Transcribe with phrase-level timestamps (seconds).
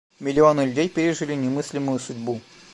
[0.19, 2.41] Миллионы людей пережили немыслимую судьбу.